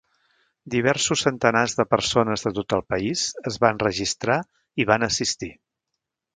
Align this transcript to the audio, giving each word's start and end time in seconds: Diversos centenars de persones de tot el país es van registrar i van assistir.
Diversos 0.75 1.21
centenars 1.25 1.75
de 1.81 1.85
persones 1.91 2.47
de 2.49 2.53
tot 2.61 2.77
el 2.79 2.83
país 2.95 3.27
es 3.53 3.61
van 3.67 3.85
registrar 3.87 4.41
i 4.85 4.91
van 4.95 5.11
assistir. 5.13 5.55